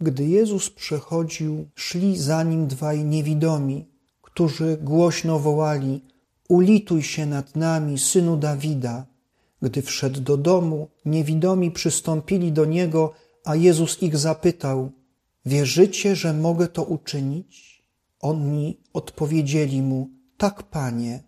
Gdy 0.00 0.24
Jezus 0.28 0.70
przechodził, 0.70 1.68
szli 1.74 2.18
za 2.18 2.42
nim 2.42 2.66
dwaj 2.66 3.04
niewidomi, 3.04 3.86
którzy 4.22 4.78
głośno 4.82 5.38
wołali: 5.38 6.00
Ulituj 6.48 7.02
się 7.02 7.26
nad 7.26 7.56
nami, 7.56 7.98
synu 7.98 8.36
Dawida. 8.36 9.06
Gdy 9.62 9.82
wszedł 9.82 10.20
do 10.20 10.36
domu, 10.36 10.88
niewidomi 11.04 11.70
przystąpili 11.70 12.52
do 12.52 12.64
niego, 12.64 13.12
a 13.44 13.56
Jezus 13.56 14.02
ich 14.02 14.16
zapytał: 14.16 14.90
Wierzycie, 15.46 16.16
że 16.16 16.32
mogę 16.32 16.68
to 16.68 16.84
uczynić? 16.84 17.82
Oni 18.20 18.80
odpowiedzieli 18.92 19.82
mu: 19.82 20.08
Tak, 20.36 20.62
panie. 20.62 21.22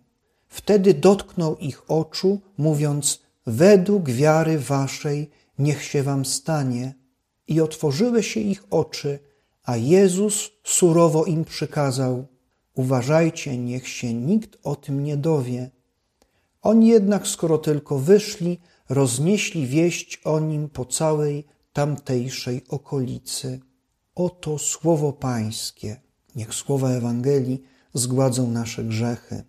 Wtedy 0.47 0.93
dotknął 0.93 1.57
ich 1.57 1.91
oczu, 1.91 2.41
mówiąc: 2.57 3.21
Według 3.45 4.09
wiary 4.09 4.59
waszej 4.59 5.29
niech 5.59 5.83
się 5.83 6.03
wam 6.03 6.25
stanie. 6.25 7.02
I 7.47 7.61
otworzyły 7.61 8.23
się 8.23 8.39
ich 8.39 8.63
oczy, 8.69 9.19
a 9.63 9.77
Jezus 9.77 10.51
surowo 10.63 11.25
im 11.25 11.45
przykazał: 11.45 12.27
Uważajcie, 12.75 13.57
niech 13.57 13.87
się 13.87 14.13
nikt 14.13 14.57
o 14.63 14.75
tym 14.75 15.03
nie 15.03 15.17
dowie. 15.17 15.71
Oni 16.61 16.87
jednak, 16.87 17.27
skoro 17.27 17.57
tylko 17.57 17.99
wyszli, 17.99 18.59
roznieśli 18.89 19.67
wieść 19.67 20.21
o 20.23 20.39
nim 20.39 20.69
po 20.69 20.85
całej 20.85 21.45
tamtejszej 21.73 22.61
okolicy. 22.69 23.59
Oto 24.15 24.57
słowo 24.57 25.13
Pańskie. 25.13 26.01
Niech 26.35 26.53
słowa 26.53 26.89
Ewangelii 26.89 27.63
zgładzą 27.93 28.51
nasze 28.51 28.83
grzechy. 28.83 29.43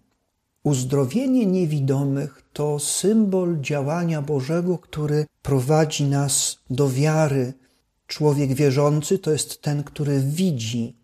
Uzdrowienie 0.63 1.47
niewidomych 1.47 2.43
to 2.53 2.79
symbol 2.79 3.61
działania 3.61 4.23
Bożego, 4.23 4.79
który 4.79 5.27
prowadzi 5.43 6.05
nas 6.05 6.59
do 6.71 6.91
wiary. 6.91 7.55
Człowiek 8.15 8.55
wierzący 8.55 9.19
to 9.19 9.31
jest 9.31 9.63
ten, 9.63 9.85
który 9.85 10.21
widzi, 10.21 10.97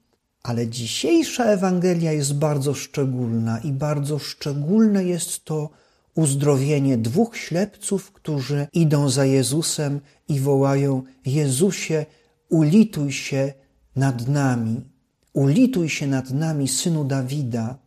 ale 0.42 0.68
dzisiejsza 0.68 1.44
Ewangelia 1.44 2.12
jest 2.12 2.34
bardzo 2.34 2.74
szczególna 2.74 3.58
i 3.58 3.72
bardzo 3.72 4.18
szczególne 4.18 5.04
jest 5.04 5.44
to 5.44 5.70
uzdrowienie 6.14 6.98
dwóch 6.98 7.36
ślepców, 7.36 8.12
którzy 8.12 8.66
idą 8.72 9.08
za 9.08 9.24
Jezusem 9.24 10.00
i 10.28 10.40
wołają: 10.40 11.02
Jezusie, 11.26 12.06
ulituj 12.48 13.12
się 13.12 13.52
nad 13.96 14.28
nami, 14.28 14.80
ulituj 15.32 15.88
się 15.88 16.06
nad 16.06 16.30
nami, 16.30 16.68
synu 16.68 17.04
Dawida. 17.04 17.78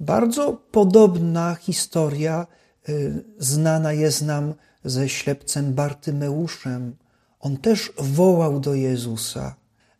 Bardzo 0.00 0.52
podobna 0.70 1.54
historia 1.54 2.46
y, 2.88 3.24
znana 3.38 3.92
jest 3.92 4.22
nam 4.22 4.54
ze 4.84 5.08
ślepcem 5.08 5.74
Bartymeuszem. 5.74 7.01
On 7.42 7.56
też 7.56 7.92
wołał 7.98 8.60
do 8.60 8.74
Jezusa, 8.74 9.54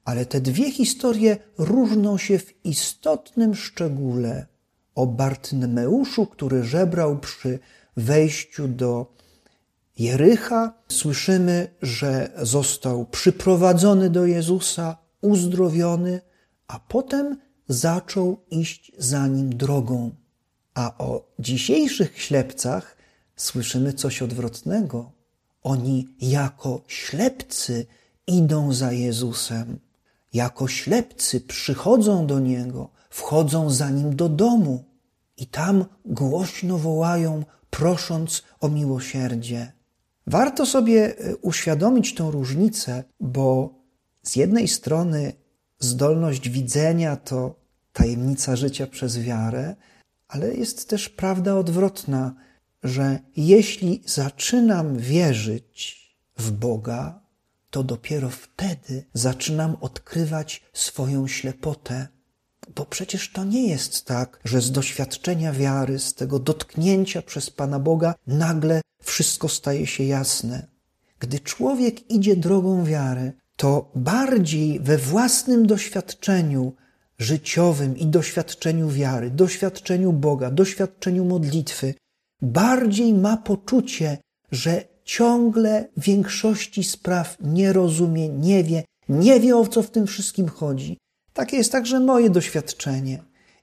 ale 0.04 0.26
te 0.26 0.40
dwie 0.40 0.70
historie 0.72 1.36
różnią 1.58 2.18
się 2.18 2.38
w 2.38 2.66
istotnym 2.66 3.54
szczególe. 3.54 4.46
O 4.94 5.06
Bartymeuszu, 5.06 6.26
który 6.26 6.64
żebrał 6.64 7.18
przy 7.18 7.58
wejściu 7.96 8.68
do 8.68 9.14
Jericha, 9.98 10.72
słyszymy, 10.88 11.68
że 11.82 12.30
został 12.42 13.06
przyprowadzony 13.06 14.10
do 14.10 14.26
Jezusa, 14.26 14.96
uzdrowiony, 15.20 16.20
a 16.68 16.78
potem 16.78 17.36
zaczął 17.68 18.40
iść 18.50 18.92
za 18.98 19.26
nim 19.26 19.56
drogą. 19.56 20.10
A 20.74 20.98
o 20.98 21.32
dzisiejszych 21.38 22.22
ślepcach 22.22 22.96
słyszymy 23.36 23.92
coś 23.92 24.22
odwrotnego. 24.22 25.21
Oni 25.62 26.08
jako 26.20 26.82
ślepcy 26.86 27.86
idą 28.26 28.72
za 28.72 28.92
Jezusem, 28.92 29.78
jako 30.32 30.68
ślepcy 30.68 31.40
przychodzą 31.40 32.26
do 32.26 32.40
Niego, 32.40 32.90
wchodzą 33.10 33.70
za 33.70 33.90
Nim 33.90 34.16
do 34.16 34.28
domu 34.28 34.84
i 35.36 35.46
tam 35.46 35.84
głośno 36.04 36.78
wołają, 36.78 37.44
prosząc 37.70 38.42
o 38.60 38.68
miłosierdzie. 38.68 39.72
Warto 40.26 40.66
sobie 40.66 41.18
e, 41.18 41.36
uświadomić 41.36 42.14
tę 42.14 42.30
różnicę, 42.30 43.04
bo 43.20 43.74
z 44.22 44.36
jednej 44.36 44.68
strony 44.68 45.32
zdolność 45.78 46.48
widzenia 46.48 47.16
to 47.16 47.54
tajemnica 47.92 48.56
życia 48.56 48.86
przez 48.86 49.18
wiarę, 49.18 49.76
ale 50.28 50.54
jest 50.54 50.88
też 50.88 51.08
prawda 51.08 51.54
odwrotna, 51.54 52.34
że 52.82 53.18
jeśli 53.36 54.02
zaczynam 54.06 54.98
wierzyć 54.98 56.02
w 56.38 56.50
Boga, 56.50 57.22
to 57.70 57.82
dopiero 57.82 58.30
wtedy 58.30 59.04
zaczynam 59.14 59.76
odkrywać 59.80 60.62
swoją 60.72 61.28
ślepotę. 61.28 62.08
Bo 62.74 62.86
przecież 62.86 63.32
to 63.32 63.44
nie 63.44 63.68
jest 63.68 64.04
tak, 64.04 64.40
że 64.44 64.60
z 64.60 64.72
doświadczenia 64.72 65.52
wiary, 65.52 65.98
z 65.98 66.14
tego 66.14 66.38
dotknięcia 66.38 67.22
przez 67.22 67.50
Pana 67.50 67.78
Boga, 67.78 68.14
nagle 68.26 68.80
wszystko 69.02 69.48
staje 69.48 69.86
się 69.86 70.04
jasne. 70.04 70.66
Gdy 71.18 71.40
człowiek 71.40 72.10
idzie 72.10 72.36
drogą 72.36 72.84
wiary, 72.84 73.32
to 73.56 73.90
bardziej 73.94 74.80
we 74.80 74.98
własnym 74.98 75.66
doświadczeniu 75.66 76.72
życiowym 77.18 77.96
i 77.96 78.06
doświadczeniu 78.06 78.88
wiary, 78.88 79.30
doświadczeniu 79.30 80.12
Boga, 80.12 80.50
doświadczeniu 80.50 81.24
modlitwy, 81.24 81.94
bardziej 82.42 83.14
ma 83.14 83.36
poczucie, 83.36 84.18
że 84.52 84.84
ciągle 85.04 85.88
większości 85.96 86.84
spraw 86.84 87.36
nie 87.40 87.72
rozumie, 87.72 88.28
nie 88.28 88.64
wie, 88.64 88.84
nie 89.08 89.40
wie 89.40 89.56
o 89.56 89.66
co 89.66 89.82
w 89.82 89.90
tym 89.90 90.06
wszystkim 90.06 90.48
chodzi. 90.48 90.98
Takie 91.32 91.56
jest 91.56 91.72
także 91.72 92.00
moje 92.00 92.30
doświadczenie. 92.30 93.22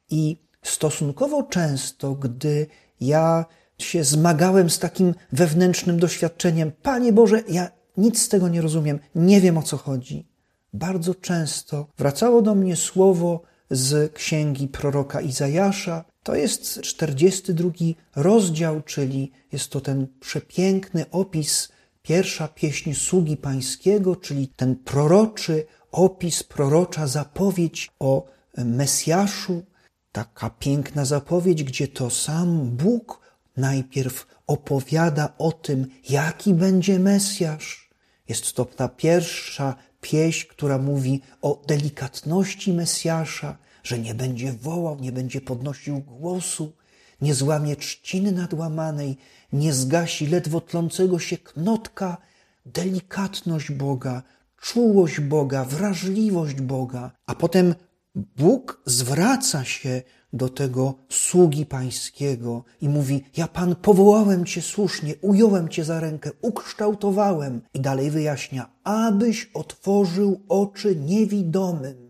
I 0.10 0.38
stosunkowo 0.64 1.44
często, 1.44 2.16
gdy 2.16 2.68
ja 3.02 3.46
się 3.78 4.04
zmagałem 4.04 4.70
z 4.70 4.80
takim 4.80 5.16
wewnętrznym 5.32 6.00
doświadczeniem, 6.00 6.72
Panie 6.72 7.14
Boże, 7.14 7.44
ja 7.50 7.72
nic 7.98 8.22
z 8.22 8.30
tego 8.30 8.48
nie 8.48 8.62
rozumiem, 8.62 9.00
nie 9.16 9.42
wiem 9.42 9.58
o 9.58 9.62
co 9.62 9.78
chodzi. 9.78 10.28
Bardzo 10.74 11.16
często 11.16 11.88
wracało 11.98 12.42
do 12.42 12.56
mnie 12.56 12.76
słowo 12.76 13.42
z 13.70 14.14
księgi 14.14 14.68
proroka 14.68 15.22
Izajasza. 15.22 16.06
To 16.24 16.36
jest 16.36 16.82
42 16.82 17.72
rozdział, 18.16 18.82
czyli 18.82 19.32
jest 19.52 19.70
to 19.70 19.82
ten 19.82 20.08
przepiękny 20.20 21.06
opis, 21.12 21.70
pierwsza 22.02 22.48
pieśń 22.48 22.94
sługi 22.94 23.38
pańskiego, 23.38 24.16
czyli 24.16 24.48
ten 24.48 24.76
proroczy 24.76 25.66
opis, 25.92 26.44
prorocza 26.44 27.08
zapowiedź 27.08 27.90
o 28.00 28.26
Mesjaszu. 28.58 29.64
Taka 30.12 30.50
piękna 30.50 31.06
zapowiedź, 31.06 31.64
gdzie 31.64 31.88
to 31.88 32.10
sam 32.10 32.70
Bóg 32.70 33.20
najpierw 33.58 34.28
opowiada 34.48 35.34
o 35.38 35.52
tym, 35.52 35.88
jaki 36.10 36.54
będzie 36.54 37.00
Mesjasz. 37.00 37.90
Jest 38.28 38.54
to 38.54 38.66
ta 38.66 38.88
pierwsza 38.88 39.76
pieśń, 40.02 40.48
która 40.48 40.78
mówi 40.78 41.22
o 41.42 41.62
delikatności 41.68 42.74
Mesjasza, 42.74 43.58
że 43.84 44.00
nie 44.00 44.14
będzie 44.16 44.54
wołał, 44.54 45.00
nie 45.00 45.12
będzie 45.12 45.42
podnosił 45.42 46.00
głosu, 46.00 46.74
nie 47.22 47.34
złamie 47.34 47.76
trzciny 47.76 48.32
nadłamanej, 48.32 49.18
nie 49.54 49.74
zgasi 49.74 50.28
ledwo 50.28 50.62
tlącego 50.62 51.20
się 51.20 51.38
knotka, 51.38 52.18
delikatność 52.66 53.72
Boga, 53.72 54.24
czułość 54.62 55.20
Boga, 55.20 55.66
wrażliwość 55.66 56.62
Boga. 56.62 57.12
A 57.26 57.36
potem 57.36 57.76
Bóg 58.16 58.82
zwraca 58.86 59.64
się 59.64 60.02
do 60.34 60.50
tego 60.50 60.96
sługi 61.10 61.66
pańskiego 61.66 62.64
i 62.82 62.90
mówi: 62.90 63.24
Ja 63.38 63.48
pan 63.48 63.76
powołałem 63.76 64.46
cię 64.46 64.62
słusznie, 64.62 65.16
ująłem 65.22 65.70
cię 65.70 65.84
za 65.84 66.00
rękę, 66.00 66.32
ukształtowałem. 66.42 67.62
I 67.74 67.80
dalej 67.80 68.12
wyjaśnia: 68.12 68.70
abyś 68.84 69.50
otworzył 69.54 70.42
oczy 70.50 70.96
niewidomym, 70.96 72.09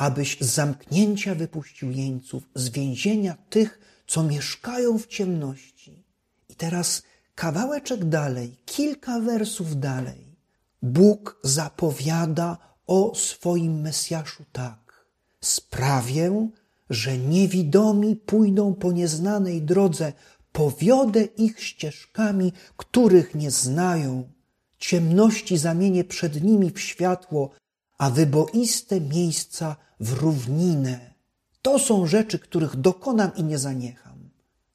abyś 0.00 0.36
z 0.40 0.54
zamknięcia 0.54 1.34
wypuścił 1.34 1.90
jeńców, 1.90 2.42
z 2.54 2.68
więzienia 2.68 3.34
tych, 3.50 3.80
co 4.06 4.22
mieszkają 4.22 4.98
w 4.98 5.06
ciemności. 5.06 6.04
I 6.48 6.54
teraz 6.54 7.02
kawałeczek 7.34 8.04
dalej, 8.04 8.56
kilka 8.66 9.20
wersów 9.20 9.80
dalej. 9.80 10.36
Bóg 10.82 11.40
zapowiada 11.44 12.58
o 12.86 13.14
swoim 13.14 13.80
Mesjaszu 13.80 14.44
tak. 14.52 15.06
Sprawię, 15.40 16.48
że 16.90 17.18
niewidomi 17.18 18.16
pójdą 18.16 18.74
po 18.74 18.92
nieznanej 18.92 19.62
drodze, 19.62 20.12
powiodę 20.52 21.24
ich 21.24 21.64
ścieżkami, 21.64 22.52
których 22.76 23.34
nie 23.34 23.50
znają. 23.50 24.28
Ciemności 24.78 25.58
zamienię 25.58 26.04
przed 26.04 26.42
nimi 26.42 26.70
w 26.70 26.80
światło, 26.80 27.50
a 27.98 28.10
wyboiste 28.10 29.00
miejsca 29.00 29.76
w 30.00 30.12
równinę. 30.12 31.14
To 31.62 31.78
są 31.78 32.06
rzeczy, 32.06 32.38
których 32.38 32.76
dokonam 32.76 33.30
i 33.36 33.44
nie 33.44 33.58
zaniecham. 33.58 34.30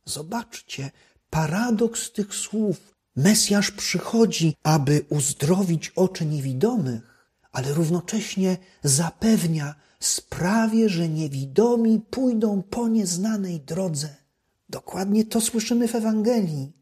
Zobaczcie, 0.06 0.92
paradoks 1.30 2.12
tych 2.12 2.36
słów. 2.36 2.96
Mesjasz 3.16 3.72
przychodzi, 3.72 4.56
aby 4.64 5.06
uzdrowić 5.10 5.90
oczy 5.90 6.26
niewidomych, 6.26 7.36
ale 7.52 7.74
równocześnie 7.74 8.58
zapewnia, 8.84 9.76
sprawie, 10.00 10.90
że 10.90 11.10
niewidomi 11.10 12.00
pójdą 12.10 12.64
po 12.64 12.88
nieznanej 12.88 13.60
drodze. 13.60 14.16
Dokładnie 14.70 15.26
to 15.26 15.42
słyszymy 15.42 15.88
w 15.88 15.96
Ewangelii. 15.96 16.74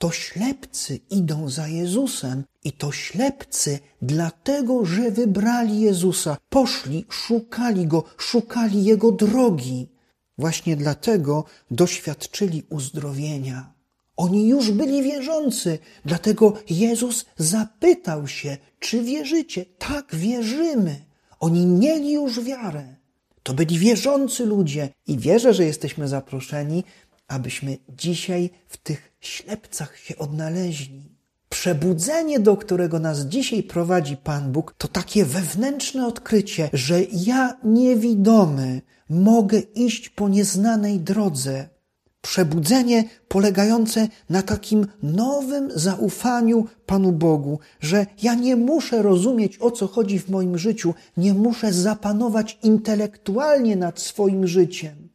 To 0.00 0.10
ślepcy 0.10 1.00
idą 1.10 1.48
za 1.48 1.68
Jezusem 1.68 2.44
i 2.64 2.72
to 2.72 2.92
ślepcy 2.92 3.78
dlatego, 4.02 4.84
że 4.84 5.10
wybrali 5.10 5.80
Jezusa, 5.80 6.36
poszli, 6.48 7.04
szukali 7.08 7.86
Go, 7.86 8.04
szukali 8.18 8.84
Jego 8.84 9.12
drogi. 9.12 9.88
Właśnie 10.38 10.76
dlatego 10.76 11.44
doświadczyli 11.70 12.62
uzdrowienia. 12.70 13.72
Oni 14.16 14.48
już 14.48 14.70
byli 14.70 15.02
wierzący, 15.02 15.78
dlatego 16.04 16.54
Jezus 16.70 17.24
zapytał 17.36 18.28
się, 18.28 18.56
czy 18.78 19.02
wierzycie? 19.02 19.64
Tak, 19.78 20.16
wierzymy. 20.16 21.04
Oni 21.40 21.66
mieli 21.66 22.12
już 22.12 22.40
wiarę. 22.40 22.96
To 23.42 23.54
byli 23.54 23.78
wierzący 23.78 24.46
ludzie 24.46 24.88
i 25.06 25.18
wierzę, 25.18 25.54
że 25.54 25.64
jesteśmy 25.64 26.08
zaproszeni, 26.08 26.84
abyśmy 27.30 27.78
dzisiaj 27.88 28.50
w 28.68 28.76
tych 28.76 29.12
ślepcach 29.20 29.98
się 29.98 30.18
odnaleźli. 30.18 31.02
Przebudzenie, 31.48 32.40
do 32.40 32.56
którego 32.56 32.98
nas 32.98 33.20
dzisiaj 33.20 33.62
prowadzi 33.62 34.16
Pan 34.16 34.52
Bóg, 34.52 34.74
to 34.78 34.88
takie 34.88 35.24
wewnętrzne 35.24 36.06
odkrycie, 36.06 36.70
że 36.72 37.02
ja 37.12 37.56
niewidomy 37.64 38.82
mogę 39.08 39.58
iść 39.58 40.08
po 40.08 40.28
nieznanej 40.28 41.00
drodze, 41.00 41.68
Przebudzenie 42.22 43.04
polegające 43.28 44.08
na 44.30 44.42
takim 44.42 44.86
nowym 45.02 45.70
zaufaniu 45.74 46.66
Panu 46.86 47.12
Bogu, 47.12 47.58
że 47.80 48.06
ja 48.22 48.34
nie 48.34 48.56
muszę 48.56 49.02
rozumieć, 49.02 49.58
o 49.60 49.70
co 49.70 49.86
chodzi 49.86 50.18
w 50.18 50.28
moim 50.28 50.58
życiu, 50.58 50.94
nie 51.16 51.34
muszę 51.34 51.72
zapanować 51.72 52.58
intelektualnie 52.62 53.76
nad 53.76 54.00
swoim 54.00 54.46
życiem. 54.46 55.09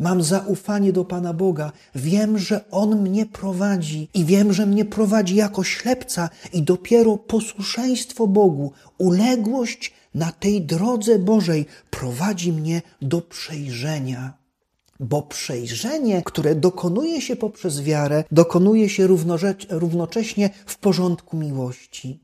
Mam 0.00 0.22
zaufanie 0.22 0.92
do 0.92 1.04
Pana 1.04 1.32
Boga, 1.32 1.72
wiem, 1.94 2.38
że 2.38 2.70
On 2.70 3.02
mnie 3.02 3.26
prowadzi 3.26 4.08
i 4.14 4.24
wiem, 4.24 4.52
że 4.52 4.66
mnie 4.66 4.84
prowadzi 4.84 5.36
jako 5.36 5.64
ślepca 5.64 6.28
i 6.52 6.62
dopiero 6.62 7.16
posłuszeństwo 7.16 8.26
Bogu, 8.26 8.72
uległość 8.98 9.92
na 10.14 10.32
tej 10.32 10.62
drodze 10.62 11.18
Bożej 11.18 11.66
prowadzi 11.90 12.52
mnie 12.52 12.82
do 13.02 13.20
przejrzenia 13.20 14.40
bo 15.00 15.22
przejrzenie, 15.22 16.22
które 16.22 16.54
dokonuje 16.54 17.20
się 17.20 17.36
poprzez 17.36 17.82
wiarę, 17.82 18.24
dokonuje 18.32 18.88
się 18.88 19.06
równocześnie 19.70 20.50
w 20.66 20.78
porządku 20.78 21.36
miłości. 21.36 22.20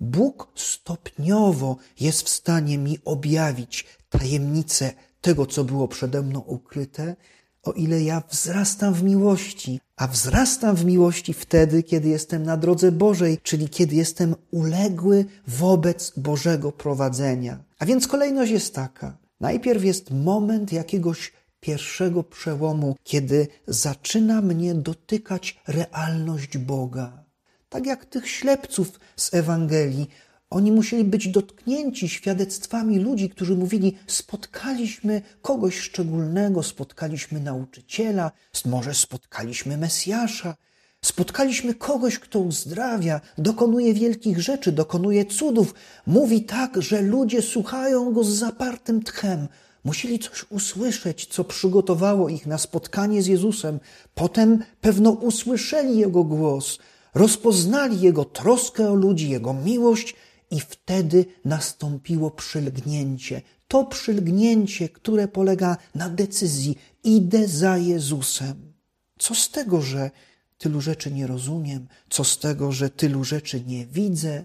Bóg 0.00 0.52
stopniowo 0.54 1.76
jest 2.00 2.22
w 2.22 2.28
stanie 2.28 2.78
mi 2.78 2.98
objawić 3.04 3.86
tajemnicę 4.10 4.92
tego, 5.20 5.46
co 5.46 5.64
było 5.64 5.88
przede 5.88 6.22
mną 6.22 6.40
ukryte, 6.40 7.16
o 7.62 7.72
ile 7.72 8.02
ja 8.02 8.22
wzrastam 8.30 8.94
w 8.94 9.02
miłości, 9.02 9.80
a 9.96 10.06
wzrastam 10.06 10.76
w 10.76 10.84
miłości 10.84 11.32
wtedy, 11.32 11.82
kiedy 11.82 12.08
jestem 12.08 12.42
na 12.42 12.56
drodze 12.56 12.92
Bożej, 12.92 13.38
czyli 13.42 13.68
kiedy 13.68 13.96
jestem 13.96 14.34
uległy 14.50 15.24
wobec 15.46 16.12
Bożego 16.16 16.72
prowadzenia. 16.72 17.64
A 17.78 17.86
więc 17.86 18.06
kolejność 18.06 18.52
jest 18.52 18.74
taka. 18.74 19.18
Najpierw 19.40 19.84
jest 19.84 20.10
moment 20.10 20.72
jakiegoś 20.72 21.32
pierwszego 21.60 22.22
przełomu, 22.22 22.96
kiedy 23.04 23.48
zaczyna 23.66 24.40
mnie 24.40 24.74
dotykać 24.74 25.60
realność 25.68 26.58
Boga. 26.58 27.24
Tak 27.68 27.86
jak 27.86 28.04
tych 28.04 28.28
ślepców 28.28 29.00
z 29.16 29.34
Ewangelii, 29.34 30.08
oni 30.50 30.72
musieli 30.72 31.04
być 31.04 31.28
dotknięci 31.28 32.08
świadectwami 32.08 32.98
ludzi, 32.98 33.30
którzy 33.30 33.56
mówili: 33.56 33.96
Spotkaliśmy 34.06 35.22
kogoś 35.42 35.78
szczególnego, 35.78 36.62
spotkaliśmy 36.62 37.40
nauczyciela, 37.40 38.32
może 38.64 38.94
spotkaliśmy 38.94 39.76
Mesjasza, 39.76 40.56
spotkaliśmy 41.04 41.74
kogoś, 41.74 42.18
kto 42.18 42.40
uzdrawia, 42.40 43.20
dokonuje 43.38 43.94
wielkich 43.94 44.40
rzeczy, 44.40 44.72
dokonuje 44.72 45.24
cudów. 45.24 45.74
Mówi 46.06 46.42
tak, 46.42 46.82
że 46.82 47.02
ludzie 47.02 47.42
słuchają 47.42 48.12
go 48.12 48.24
z 48.24 48.28
zapartym 48.28 49.02
tchem. 49.02 49.48
Musieli 49.84 50.18
coś 50.18 50.44
usłyszeć, 50.50 51.26
co 51.26 51.44
przygotowało 51.44 52.28
ich 52.28 52.46
na 52.46 52.58
spotkanie 52.58 53.22
z 53.22 53.26
Jezusem. 53.26 53.80
Potem 54.14 54.64
pewno 54.80 55.10
usłyszeli 55.10 55.98
Jego 55.98 56.24
głos, 56.24 56.78
rozpoznali 57.14 58.00
Jego 58.00 58.24
troskę 58.24 58.90
o 58.90 58.94
ludzi, 58.94 59.30
Jego 59.30 59.54
miłość 59.54 60.16
i 60.50 60.60
wtedy 60.60 61.24
nastąpiło 61.44 62.30
przylgnięcie. 62.30 63.42
To 63.68 63.84
przylgnięcie, 63.84 64.88
które 64.88 65.28
polega 65.28 65.76
na 65.94 66.08
decyzji: 66.08 66.78
idę 67.04 67.48
za 67.48 67.78
Jezusem. 67.78 68.72
Co 69.18 69.34
z 69.34 69.50
tego, 69.50 69.82
że 69.82 70.10
tylu 70.58 70.80
rzeczy 70.80 71.10
nie 71.10 71.26
rozumiem? 71.26 71.88
Co 72.10 72.24
z 72.24 72.38
tego, 72.38 72.72
że 72.72 72.90
tylu 72.90 73.24
rzeczy 73.24 73.64
nie 73.66 73.86
widzę? 73.86 74.44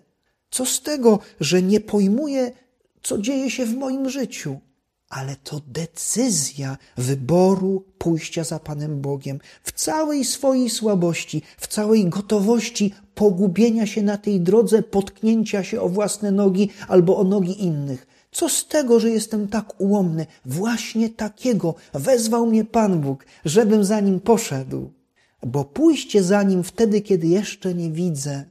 Co 0.49 0.65
z 0.65 0.81
tego, 0.81 1.19
że 1.39 1.61
nie 1.61 1.79
pojmuję, 1.79 2.51
co 3.03 3.17
dzieje 3.17 3.51
się 3.51 3.65
w 3.65 3.77
moim 3.77 4.09
życiu? 4.09 4.59
Ale 5.15 5.35
to 5.35 5.61
decyzja 5.67 6.77
wyboru 6.97 7.85
pójścia 7.97 8.43
za 8.43 8.59
Panem 8.59 9.01
Bogiem 9.01 9.39
w 9.63 9.71
całej 9.71 10.25
swojej 10.25 10.69
słabości, 10.69 11.41
w 11.57 11.67
całej 11.67 12.05
gotowości 12.09 12.93
pogubienia 13.15 13.85
się 13.87 14.03
na 14.03 14.17
tej 14.17 14.41
drodze, 14.41 14.83
potknięcia 14.83 15.63
się 15.63 15.81
o 15.81 15.89
własne 15.89 16.31
nogi 16.31 16.69
albo 16.87 17.17
o 17.17 17.23
nogi 17.23 17.63
innych. 17.63 18.07
Co 18.31 18.49
z 18.49 18.67
tego, 18.67 18.99
że 18.99 19.09
jestem 19.09 19.47
tak 19.47 19.81
ułomny? 19.81 20.25
Właśnie 20.45 21.09
takiego 21.09 21.75
wezwał 21.93 22.45
mnie 22.45 22.65
Pan 22.65 23.01
Bóg, 23.01 23.25
żebym 23.45 23.83
za 23.83 23.99
nim 23.99 24.19
poszedł. 24.19 24.91
Bo 25.43 25.65
pójście 25.65 26.23
za 26.23 26.43
nim 26.43 26.63
wtedy, 26.63 27.01
kiedy 27.01 27.27
jeszcze 27.27 27.73
nie 27.73 27.91
widzę, 27.91 28.45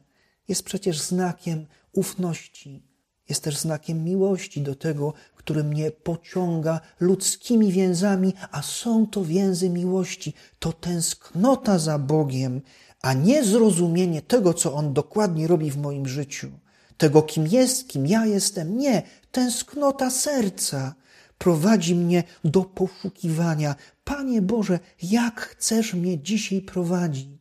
jest 0.49 0.62
przecież 0.62 1.00
znakiem 1.00 1.67
ufności, 1.93 2.94
jest 3.29 3.44
też 3.44 3.59
znakiem 3.59 4.05
miłości 4.05 4.62
do 4.62 4.75
tego, 4.75 5.12
który 5.37 5.65
mnie 5.65 5.91
pociąga 5.91 6.81
ludzkimi 7.00 7.73
więzami, 7.73 8.35
a 8.50 8.62
są 8.62 9.06
to 9.06 9.25
więzy 9.25 9.71
miłości, 9.71 10.35
to 10.59 10.73
tęsknota 10.73 11.79
za 11.79 11.99
Bogiem, 11.99 12.61
a 13.03 13.12
nie 13.12 13.44
zrozumienie 13.44 14.23
tego, 14.23 14.55
co 14.55 14.75
On 14.75 14.93
dokładnie 14.93 15.47
robi 15.47 15.71
w 15.71 15.76
moim 15.76 16.09
życiu, 16.09 16.50
tego, 16.97 17.23
kim 17.23 17.47
jest, 17.47 17.88
kim 17.88 18.06
ja 18.06 18.26
jestem. 18.26 18.79
Nie, 18.79 19.03
tęsknota 19.32 20.11
serca 20.11 20.94
prowadzi 21.38 21.94
mnie 21.94 22.25
do 22.44 22.63
poszukiwania. 22.63 23.75
Panie 24.05 24.43
Boże, 24.43 24.79
jak 25.03 25.41
chcesz 25.41 25.94
mnie 25.94 26.19
dzisiaj 26.19 26.60
prowadzić? 26.60 27.34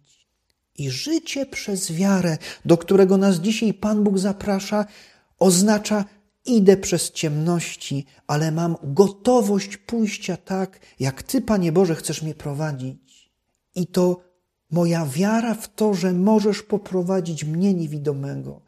I 0.77 0.89
życie 0.89 1.45
przez 1.45 1.91
wiarę, 1.91 2.37
do 2.65 2.77
którego 2.77 3.17
nas 3.17 3.35
dzisiaj 3.35 3.73
Pan 3.73 4.03
Bóg 4.03 4.19
zaprasza, 4.19 4.85
oznacza 5.43 6.05
Idę 6.45 6.77
przez 6.77 7.11
ciemności, 7.11 8.05
ale 8.27 8.51
mam 8.51 8.75
gotowość 8.83 9.77
pójścia 9.77 10.37
tak, 10.37 10.79
jak 10.99 11.23
Ty, 11.23 11.41
Panie 11.41 11.71
Boże, 11.71 11.95
chcesz 11.95 12.21
mnie 12.21 12.35
prowadzić. 12.35 13.31
I 13.75 13.87
to 13.87 14.21
moja 14.71 15.05
wiara 15.05 15.53
w 15.55 15.75
to, 15.75 15.93
że 15.93 16.13
możesz 16.13 16.61
poprowadzić 16.61 17.43
mnie 17.43 17.73
niewidomego. 17.73 18.61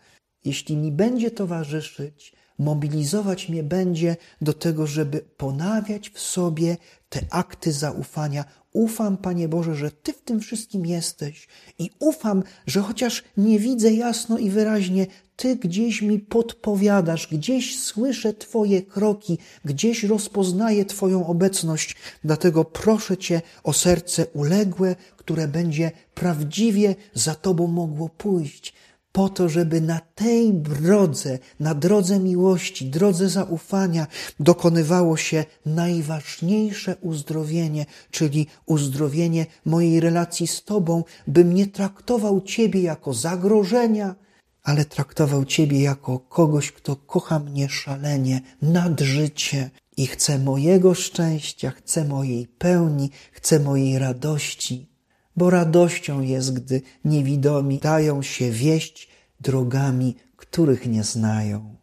Jeśli 0.45 0.77
mi 0.77 0.91
będzie 0.91 1.31
towarzyszyć, 1.31 2.33
mobilizować 2.59 3.49
mnie 3.49 3.63
będzie 3.63 4.17
do 4.41 4.53
tego, 4.53 4.87
żeby 4.87 5.21
ponawiać 5.37 6.09
w 6.09 6.19
sobie 6.19 6.77
te 7.09 7.21
akty 7.29 7.71
zaufania. 7.71 8.45
Ufam, 8.73 9.17
Panie 9.17 9.47
Boże, 9.47 9.75
że 9.75 9.91
Ty 9.91 10.13
w 10.13 10.21
tym 10.21 10.39
wszystkim 10.39 10.85
jesteś 10.85 11.47
i 11.79 11.89
ufam, 11.99 12.43
że 12.67 12.81
chociaż 12.81 13.23
nie 13.37 13.59
widzę 13.59 13.93
jasno 13.93 14.37
i 14.37 14.49
wyraźnie, 14.49 15.07
Ty 15.35 15.55
gdzieś 15.55 16.01
mi 16.01 16.19
podpowiadasz, 16.19 17.27
gdzieś 17.27 17.79
słyszę 17.79 18.33
Twoje 18.33 18.81
kroki, 18.81 19.37
gdzieś 19.65 20.03
rozpoznaję 20.03 20.85
Twoją 20.85 21.27
obecność. 21.27 21.95
Dlatego 22.23 22.65
proszę 22.65 23.17
Cię 23.17 23.41
o 23.63 23.73
serce 23.73 24.25
uległe, 24.33 24.95
które 25.17 25.47
będzie 25.47 25.91
prawdziwie 26.13 26.95
za 27.13 27.35
Tobą 27.35 27.67
mogło 27.67 28.09
pójść 28.09 28.73
po 29.15 29.29
to, 29.29 29.49
żeby 29.49 29.81
na 29.81 29.99
tej 30.15 30.53
drodze, 30.53 31.39
na 31.59 31.75
drodze 31.75 32.19
miłości, 32.19 32.85
drodze 32.85 33.29
zaufania 33.29 34.07
dokonywało 34.39 35.17
się 35.17 35.45
najważniejsze 35.65 36.95
uzdrowienie, 37.01 37.85
czyli 38.11 38.47
uzdrowienie 38.65 39.45
mojej 39.65 39.99
relacji 39.99 40.47
z 40.47 40.63
Tobą, 40.63 41.03
bym 41.27 41.53
nie 41.53 41.67
traktował 41.67 42.41
Ciebie 42.41 42.81
jako 42.81 43.13
zagrożenia, 43.13 44.15
ale 44.63 44.85
traktował 44.85 45.45
Ciebie 45.45 45.81
jako 45.81 46.19
kogoś, 46.19 46.71
kto 46.71 46.95
kocha 46.95 47.39
mnie 47.39 47.69
szalenie, 47.69 48.41
nad 48.61 49.01
życie 49.01 49.69
i 49.97 50.07
chce 50.07 50.39
mojego 50.39 50.93
szczęścia, 50.93 51.71
chce 51.71 52.05
mojej 52.05 52.47
pełni, 52.47 53.09
chce 53.31 53.59
mojej 53.59 53.99
radości 53.99 54.94
bo 55.37 55.49
radością 55.49 56.21
jest, 56.21 56.53
gdy 56.53 56.81
niewidomi 57.05 57.79
dają 57.79 58.21
się 58.21 58.51
wieść 58.51 59.09
drogami, 59.41 60.15
których 60.35 60.87
nie 60.87 61.03
znają. 61.03 61.73